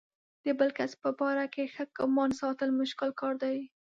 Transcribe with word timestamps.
د 0.43 0.45
بل 0.59 0.69
کس 0.77 0.91
په 1.03 1.09
باره 1.19 1.45
کې 1.53 1.63
ښه 1.73 1.83
ګمان 1.97 2.29
ساتل 2.41 2.69
مشکل 2.81 3.09
کار 3.21 3.33
دی. 3.43 3.57